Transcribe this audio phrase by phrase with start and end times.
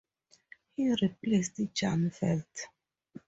[0.75, 2.67] He replaced Jaan Velt.